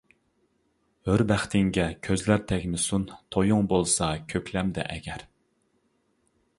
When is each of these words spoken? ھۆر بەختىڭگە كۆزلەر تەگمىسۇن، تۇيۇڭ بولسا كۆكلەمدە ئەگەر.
ھۆر 1.09 1.23
بەختىڭگە 1.31 1.85
كۆزلەر 2.09 2.43
تەگمىسۇن، 2.53 3.07
تۇيۇڭ 3.37 3.71
بولسا 3.75 4.11
كۆكلەمدە 4.35 4.91
ئەگەر. 4.97 5.29